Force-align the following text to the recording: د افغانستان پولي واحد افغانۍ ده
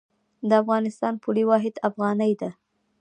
د 0.49 0.51
افغانستان 0.61 1.13
پولي 1.23 1.43
واحد 1.49 1.75
افغانۍ 1.89 2.33
ده 2.41 2.49